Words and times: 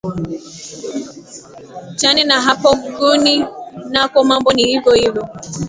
chane 1.99 2.23
na 2.25 2.41
hapo 2.41 2.69
huko 2.75 3.11
guinea 3.17 3.47
nako 3.89 4.23
mambo 4.23 4.53
ni 4.53 4.63
hivo 4.63 4.91
hivo 4.91 5.29